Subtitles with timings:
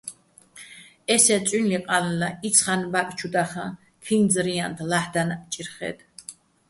[1.15, 3.65] ესე წუ́ჲნლი ყანლა, იცხარნ ბა́კ ჩუ დახაჼ,
[4.03, 5.99] ქინძ-რიანდ ლა́ჰ̦დანაჸ ჭირხე́თ.